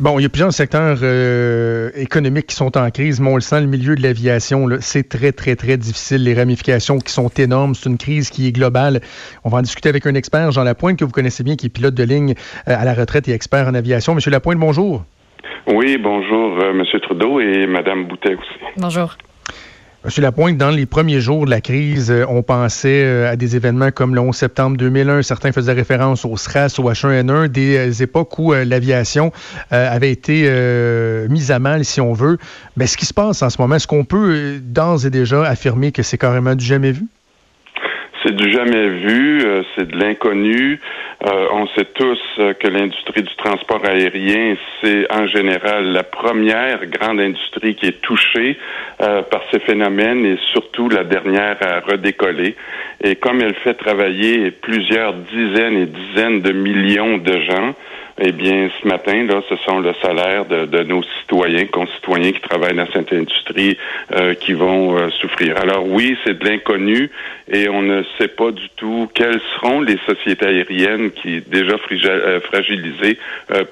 [0.00, 3.42] Bon, il y a plusieurs secteurs euh, économiques qui sont en crise, mais on le
[3.42, 6.24] sent, le milieu de l'aviation, c'est très, très, très difficile.
[6.24, 7.74] Les ramifications qui sont énormes.
[7.74, 9.00] C'est une crise qui est globale.
[9.44, 11.68] On va en discuter avec un expert, Jean Lapointe, que vous connaissez bien, qui est
[11.68, 12.34] pilote de ligne
[12.68, 14.14] euh, à la retraite et expert en aviation.
[14.14, 15.04] Monsieur Lapointe, bonjour.
[15.66, 18.58] Oui, bonjour, euh, Monsieur Trudeau et Madame Boutet aussi.
[18.78, 19.16] Bonjour.
[20.04, 23.54] Monsieur Lapointe, dans les premiers jours de la crise, euh, on pensait euh, à des
[23.54, 25.22] événements comme le 11 septembre 2001.
[25.22, 29.30] Certains faisaient référence au SRAS, au H1N1, des euh, époques où l'aviation
[29.70, 30.50] avait été
[31.30, 32.38] mise à mal, si on veut.
[32.76, 35.92] Mais ce qui se passe en ce moment, est-ce qu'on peut d'ores et déjà affirmer
[35.92, 37.02] que c'est carrément du jamais vu?
[38.24, 39.44] C'est du jamais vu,
[39.76, 40.80] c'est de l'inconnu.
[41.24, 46.84] Euh, on sait tous euh, que l'industrie du transport aérien, c'est en général la première
[46.86, 48.58] grande industrie qui est touchée
[48.98, 52.54] par ces phénomènes et surtout la dernière à redécoller.
[53.02, 57.74] Et comme elle fait travailler plusieurs dizaines et dizaines de millions de gens,
[58.18, 62.76] eh bien, ce matin, là, ce sont le salaire de, nos citoyens, concitoyens qui travaillent
[62.76, 63.78] dans cette industrie
[64.12, 65.56] euh, qui vont euh, souffrir.
[65.56, 67.10] Alors oui, c'est de l'inconnu
[67.50, 72.40] et on ne sait pas du tout quelles seront les sociétés aériennes qui, déjà euh,
[72.40, 73.18] fragilisées,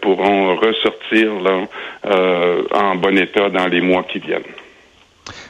[0.00, 1.66] pourront ressortir là,
[2.72, 4.42] en bon état dans les mois qui viennent.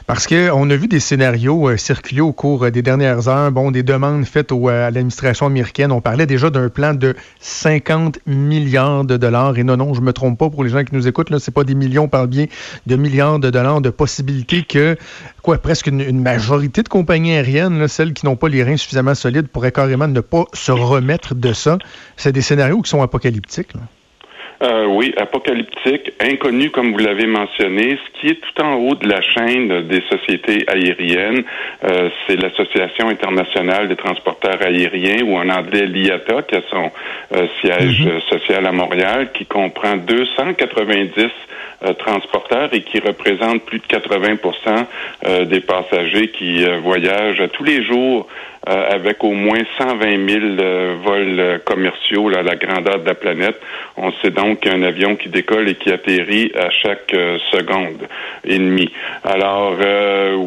[0.07, 3.71] Parce qu'on a vu des scénarios euh, circuler au cours euh, des dernières heures, bon,
[3.71, 5.91] des demandes faites euh, à l'administration américaine.
[5.91, 9.57] On parlait déjà d'un plan de 50 milliards de dollars.
[9.57, 11.53] Et non, non, je me trompe pas pour les gens qui nous écoutent, là, c'est
[11.53, 12.45] pas des millions, on parle bien
[12.87, 14.97] de milliards de dollars de possibilités que,
[15.41, 19.47] quoi, presque une, majorité de compagnies aériennes, celles qui n'ont pas les reins suffisamment solides,
[19.47, 21.77] pourraient carrément ne pas se remettre de ça.
[22.17, 23.73] C'est des scénarios qui sont apocalyptiques.
[24.61, 27.97] Euh, oui, apocalyptique, inconnu comme vous l'avez mentionné.
[27.97, 31.43] Ce qui est tout en haut de la chaîne des sociétés aériennes,
[31.83, 36.91] euh, c'est l'Association internationale des transporteurs aériens, ou en anglais l'IATA, qui a son
[37.35, 38.21] euh, siège mhm.
[38.21, 41.27] social à Montréal, qui comprend 290
[41.97, 48.27] transporteurs et qui représente plus de 80% des passagers qui voyagent tous les jours
[48.65, 53.59] avec au moins 120 000 euh, vols euh, commerciaux à la grandeur de la planète.
[53.97, 57.15] On sait donc qu'un avion qui décolle et qui atterrit à chaque
[57.51, 58.07] seconde
[58.45, 58.91] et demie.
[59.23, 59.75] Alors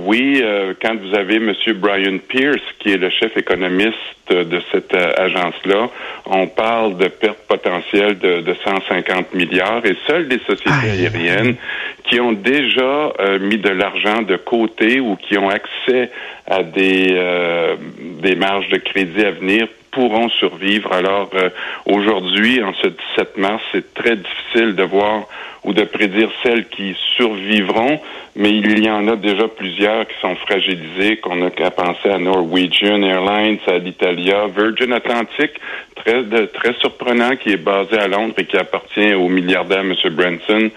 [0.06, 0.42] oui,
[0.82, 1.52] quand vous avez M.
[1.76, 3.96] Brian Pierce, qui est le chef économiste
[4.30, 5.90] de cette agence-là,
[6.26, 11.56] on parle de pertes potentielles de, de 150 milliards et seules les sociétés aériennes
[12.04, 16.10] qui ont déjà mis de l'argent de côté ou qui ont accès
[16.46, 17.76] à des, euh,
[18.22, 20.92] des marges de crédit à venir pourront survivre.
[20.92, 21.48] Alors euh,
[21.86, 25.26] aujourd'hui, en ce 17 mars, c'est très difficile de voir
[25.62, 27.98] ou de prédire celles qui survivront,
[28.36, 32.18] mais il y en a déjà plusieurs qui sont fragilisées, qu'on a qu'à penser à
[32.18, 35.52] Norwegian Airlines, à l'Italia, Virgin Atlantic,
[35.96, 39.94] très très surprenant, qui est basé à Londres et qui appartient au milliardaire M.
[40.10, 40.70] Branson,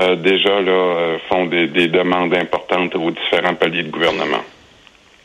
[0.00, 4.44] euh, déjà là font des, des demandes importantes aux différents paliers de gouvernement.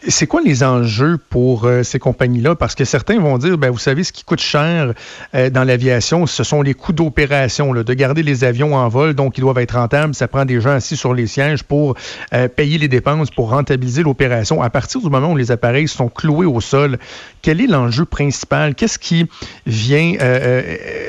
[0.08, 2.56] C'est quoi les enjeux pour euh, ces compagnies-là?
[2.56, 4.94] Parce que certains vont dire, ben, vous savez, ce qui coûte cher
[5.36, 9.38] euh, dans l'aviation, ce sont les coûts d'opération, de garder les avions en vol, donc
[9.38, 10.16] ils doivent être rentables.
[10.16, 11.96] Ça prend des gens assis sur les sièges pour
[12.34, 14.62] euh, payer les dépenses, pour rentabiliser l'opération.
[14.62, 16.98] À partir du moment où les appareils sont cloués au sol,
[17.42, 18.76] quel est l'enjeu principal?
[18.76, 19.28] Qu'est-ce qui
[19.66, 20.14] vient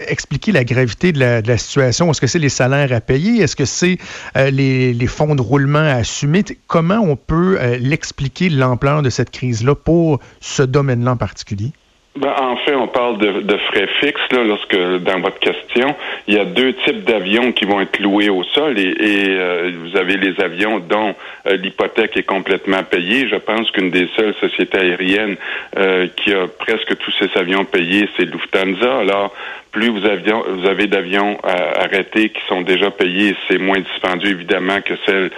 [0.09, 2.11] expliquer la gravité de la, situation?
[2.11, 3.43] Est-ce que c'est les salaires à payer?
[3.43, 3.99] Est-ce que c'est
[4.37, 6.45] les, fonds de roulement à assumer?
[6.67, 8.49] Comment on peut l'expliquer
[8.87, 11.73] l'emploi de cette crise-là pour ce domaine-là en particulier?
[12.17, 15.95] Ben, en fait, on parle de, frais fixes là, lorsque dans votre question,
[16.27, 19.97] il y a deux types d'avions qui vont être loués au sol et, euh, vous
[19.97, 21.15] avez les avions dont
[21.47, 23.29] euh, l'hypothèque est complètement payée.
[23.29, 25.37] Je pense qu'une des seules sociétés aériennes
[25.79, 28.99] euh, qui a presque tous ces avions payés, c'est Lufthansa.
[28.99, 29.33] Alors,
[29.73, 34.95] plus vous, vous avez d'avions arrêtés qui sont déjà payés, c'est moins dispendieux évidemment que
[35.07, 35.31] celle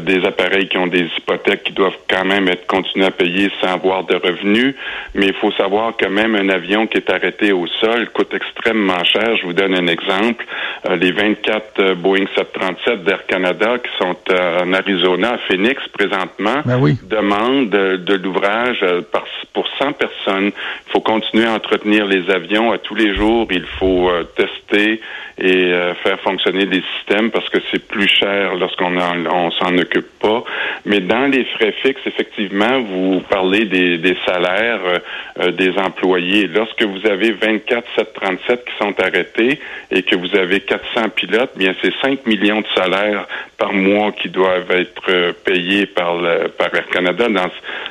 [0.00, 3.72] des appareils qui ont des hypothèques qui doivent quand même être continués à payer sans
[3.72, 4.74] avoir de revenus.
[5.14, 9.02] Mais il faut savoir que même un avion qui est arrêté au sol coûte extrêmement
[9.04, 9.36] cher.
[9.36, 10.44] Je vous donne un exemple.
[10.88, 15.82] Euh, les 24 euh, Boeing 737 d'Air Canada qui sont euh, en Arizona, à Phoenix
[15.92, 18.84] présentement, ben demandent de, l'ouvrage
[19.52, 20.52] pour 100 personnes.
[20.86, 23.46] Il faut continuer à entretenir les avions à tous les jours.
[23.64, 25.00] Il faut tester
[25.38, 25.72] et
[26.02, 30.44] faire fonctionner les systèmes parce que c'est plus cher lorsqu'on on s'en occupe pas.
[30.84, 34.80] Mais dans les frais fixes, effectivement, vous parlez des, des salaires
[35.52, 36.46] des employés.
[36.46, 39.58] Lorsque vous avez 24 737 qui sont arrêtés
[39.90, 43.26] et que vous avez 400 pilotes, bien c'est 5 millions de salaires
[43.58, 47.50] par mois qui doivent être euh, payés par, le, par Air Canada dans,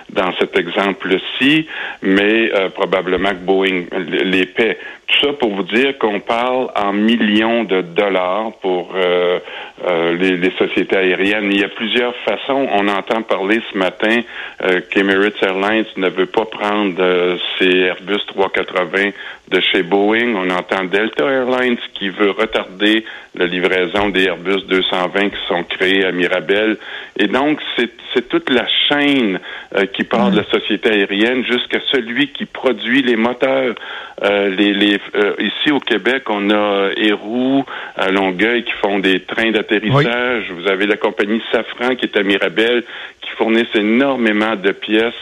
[0.10, 1.68] dans cet exemple-ci,
[2.02, 4.78] mais euh, probablement que Boeing les paie.
[5.08, 9.40] Tout ça pour vous dire qu'on parle en millions de dollars pour euh,
[9.86, 11.52] euh, les, les, sociétés aériennes.
[11.52, 12.68] Il y a plusieurs façons.
[12.72, 14.20] On entend parler ce matin
[14.64, 19.10] euh, qu'Emirates Airlines ne veut pas prendre euh, ses Airbus 380
[19.50, 20.36] de chez Boeing.
[20.36, 23.04] On entend Delta Airlines qui veut retarder
[23.36, 26.78] la livraison des Airbus 220 qui sont créés à Mirabel.
[27.18, 29.40] Et donc, c'est toute la chaîne
[29.76, 33.76] euh, qui part de la société aérienne jusqu'à celui qui produit les moteurs.
[34.24, 37.66] Euh, les, les euh, ici au Québec, on a Héroux,
[37.96, 39.73] à Longueuil, qui font des trains d'atterrissage.
[39.80, 42.84] Vous avez la compagnie Safran qui est à Mirabel,
[43.22, 45.14] qui fournissent énormément de pièces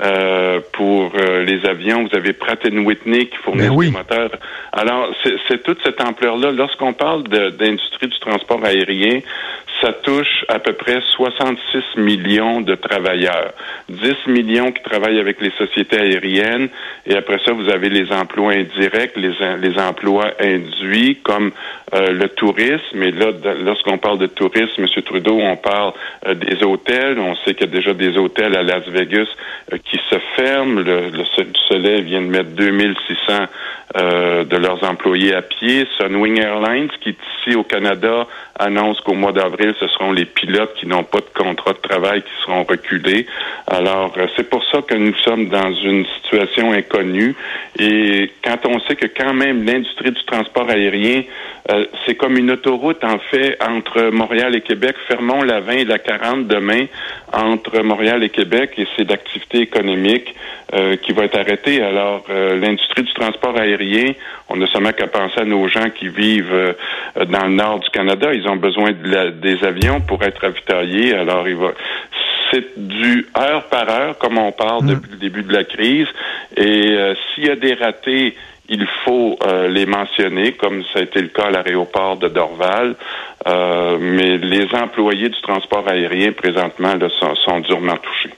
[0.00, 2.06] euh, pour euh, les avions.
[2.06, 4.30] Vous avez Pratt Whitney qui fournit ben des moteurs.
[4.72, 5.12] Alors,
[5.48, 6.52] c'est toute cette ampleur-là.
[6.52, 9.20] Lorsqu'on parle d'industrie du transport aérien,
[9.80, 13.52] ça touche à peu près 66 millions de travailleurs.
[13.88, 16.68] 10 millions qui travaillent avec les sociétés aériennes.
[17.06, 21.52] Et après ça, vous avez les emplois indirects, les, les emplois induits, comme
[21.94, 23.02] euh, le tourisme.
[23.02, 23.30] Et là,
[23.64, 25.02] lorsqu'on parle de tourisme, M.
[25.02, 25.92] Trudeau, on parle
[26.34, 27.18] des hôtels.
[27.18, 29.28] On sait qu'il y a déjà des hôtels à Las Vegas
[29.84, 30.80] qui se ferment.
[30.80, 31.24] Le, le
[31.68, 33.46] Soleil vient de mettre 2600
[33.96, 35.86] euh, de leurs employés à pied.
[35.96, 38.26] Sunwing Airlines, qui ici au Canada,
[38.58, 42.22] annonce qu'au mois d'avril, ce seront les pilotes qui n'ont pas de contrat de travail
[42.22, 43.26] qui seront reculés.
[43.66, 47.34] Alors, euh, c'est pour ça que nous sommes dans une situation inconnue.
[47.78, 51.22] Et quand on sait que quand même l'industrie du transport aérien,
[51.70, 54.96] euh, c'est comme une autoroute, en fait, entre Montréal et Québec.
[55.06, 56.86] Fermons la 20 et la 40 demain
[57.32, 60.34] entre Montréal et Québec et c'est l'activité économique
[60.74, 61.82] euh, qui va être arrêtée.
[61.82, 64.12] Alors, l'industrie du transport aérien,
[64.48, 66.74] on n'a seulement qu'à penser à nos gens qui vivent
[67.16, 68.32] dans le nord du Canada.
[68.32, 71.14] Ils ont besoin de des avions pour être ravitaillés.
[71.14, 71.72] Alors, il va
[72.50, 74.88] c'est du heure par heure, comme on parle mm.
[74.88, 76.06] depuis le début de la crise.
[76.56, 78.34] Et euh, s'il y a des ratés,
[78.68, 82.96] il faut euh, les mentionner, comme ça a été le cas à l'aéroport de Dorval.
[83.46, 86.94] Euh, mais les employés du transport aérien, présentement,
[87.46, 88.34] sont durement touchés.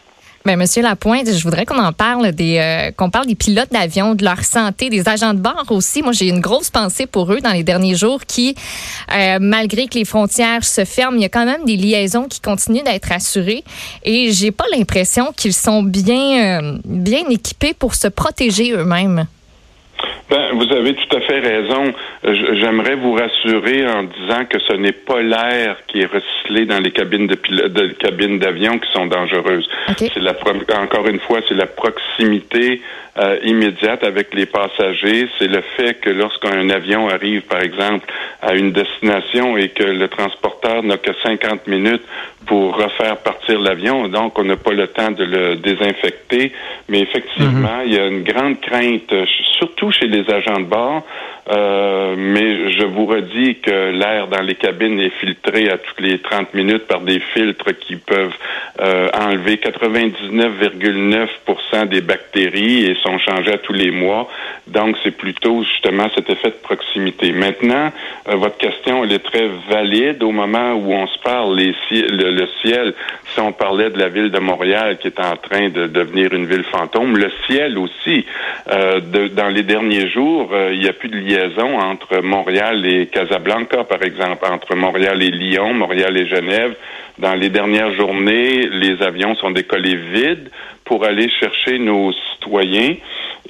[0.46, 4.14] Ben, Monsieur Lapointe, je voudrais qu'on en parle des euh, qu'on parle des pilotes d'avion,
[4.14, 6.00] de leur santé, des agents de bord aussi.
[6.02, 8.54] Moi, j'ai une grosse pensée pour eux dans les derniers jours qui,
[9.38, 12.84] malgré que les frontières se ferment, il y a quand même des liaisons qui continuent
[12.84, 13.64] d'être assurées
[14.02, 19.26] et j'ai pas l'impression qu'ils sont bien bien équipés pour se protéger eux-mêmes.
[20.30, 21.92] Ben, vous avez tout à fait raison.
[22.22, 26.92] J'aimerais vous rassurer en disant que ce n'est pas l'air qui est recyclé dans les
[26.92, 27.36] cabines de,
[27.66, 29.68] de cabines d'avion qui sont dangereuses.
[29.98, 30.34] C'est la
[30.80, 32.80] encore une fois, c'est la proximité
[33.18, 35.28] euh, immédiate avec les passagers.
[35.38, 38.06] C'est le fait que lorsqu'un avion arrive, par exemple,
[38.42, 42.02] à une destination et que le transporteur n'a que 50 minutes
[42.46, 46.52] pour refaire partir l'avion, donc on n'a pas le temps de le désinfecter.
[46.88, 47.86] Mais effectivement, mhm.
[47.86, 49.12] il y a une grande crainte,
[49.58, 51.04] surtout chez les agents de bord,
[51.50, 56.18] euh, mais je vous redis que l'air dans les cabines est filtré à toutes les
[56.18, 58.36] 30 minutes par des filtres qui peuvent
[58.80, 64.30] euh, enlever 99,9% des bactéries et sont changés à tous les mois.
[64.68, 67.32] Donc, c'est plutôt justement cet effet de proximité.
[67.32, 67.90] Maintenant,
[68.36, 71.58] votre question, elle est très valide au moment où on se parle.
[71.58, 72.94] Le, ciel,
[73.32, 76.46] si on parlait de la ville de Montréal qui est en train de devenir une
[76.46, 78.24] ville fantôme, le ciel aussi,
[78.68, 81.50] de, dans les derniers jours, il n'y a plus de lien
[81.80, 86.74] entre Montréal et Casablanca, par exemple, entre Montréal et Lyon, Montréal et Genève.
[87.18, 90.50] Dans les dernières journées, les avions sont décollés vides
[90.84, 92.96] pour aller chercher nos citoyens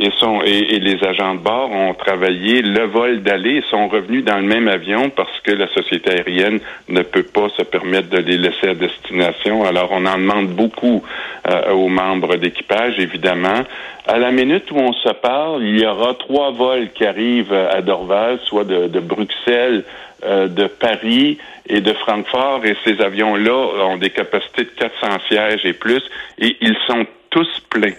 [0.01, 4.39] et, et, les agents de bord ont travaillé le vol d'aller et sont revenus dans
[4.39, 8.39] le même avion parce que la société aérienne ne peut pas se permettre de les
[8.39, 9.65] laisser à destination.
[9.65, 11.03] Alors, on en demande beaucoup
[11.49, 13.63] euh, aux membres d'équipage, évidemment.
[14.07, 17.83] À la minute où on se parle, il y aura trois vols qui arrivent à
[17.83, 19.85] Dorval, soit de, de Bruxelles,
[20.25, 25.65] euh, de Paris et de Francfort, et ces avions-là ont des capacités de 400 sièges
[25.65, 26.03] et plus,
[26.39, 27.95] et ils sont tous pleins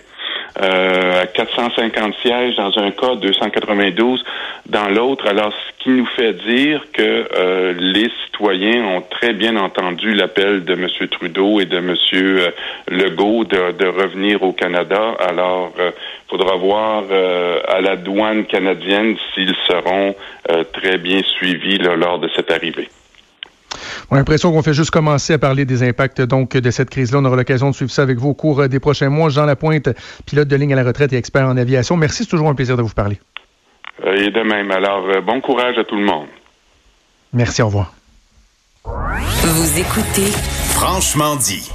[0.60, 4.24] euh, 450 sièges dans un cas, 292
[4.67, 5.27] dans l'autre.
[5.27, 10.63] Alors, ce qui nous fait dire que euh, les citoyens ont très bien entendu l'appel
[10.63, 10.88] de M.
[11.10, 11.96] Trudeau et de M.
[12.13, 12.51] Euh,
[12.89, 15.15] Legault de, de, revenir au Canada.
[15.20, 15.91] Alors, il euh,
[16.29, 17.03] faudra voir
[17.67, 20.15] à la douane canadienne s'ils seront
[20.72, 22.88] très bien suivis lors de cette arrivée.
[24.12, 27.20] On a l'impression qu'on fait juste commencer à parler des impacts donc de cette crise-là.
[27.20, 29.30] On aura l'occasion de suivre ça avec vous au cours euh, des prochains mois.
[29.30, 29.88] Jean Lapointe,
[30.25, 31.96] pilote de ligne à la retraite et expert en aviation.
[31.96, 33.22] Merci, c'est toujours un plaisir de vous parler.
[34.06, 34.70] Euh, et de même.
[34.70, 36.27] Alors, euh, bon courage à tout le monde.
[37.32, 37.94] Merci, au revoir.
[38.84, 40.30] Vous écoutez
[40.74, 41.72] Franchement dit.